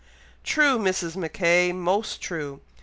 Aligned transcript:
'""True, 0.53 0.79
Mrs. 0.79 1.15
Mackay! 1.15 1.71
most 1.71 2.21
true! 2.21 2.59